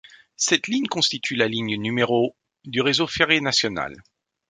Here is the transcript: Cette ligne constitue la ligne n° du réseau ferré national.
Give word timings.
Cette 0.35 0.65
ligne 0.67 0.87
constitue 0.87 1.35
la 1.35 1.47
ligne 1.47 1.77
n° 1.77 2.33
du 2.65 2.81
réseau 2.81 3.05
ferré 3.05 3.39
national. 3.39 3.93